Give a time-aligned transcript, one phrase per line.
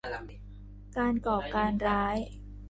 [0.97, 2.15] การก่อการร้าย